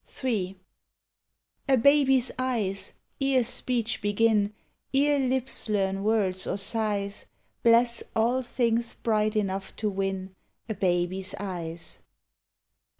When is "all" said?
8.15-8.41